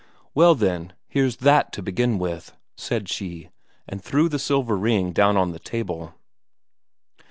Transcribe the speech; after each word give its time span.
"Well, 0.33 0.55
then, 0.55 0.93
here's 1.07 1.37
that 1.45 1.71
to 1.73 1.83
begin 1.83 2.17
with," 2.17 2.57
said 2.75 3.07
she, 3.07 3.49
and 3.87 4.03
threw 4.03 4.23
down 4.23 4.29
the 4.31 4.39
silver 4.39 4.75
ring 4.75 5.13
on 5.19 5.51
the 5.51 5.59
table. 5.59 6.15